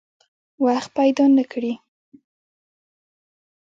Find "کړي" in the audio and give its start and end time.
1.51-1.73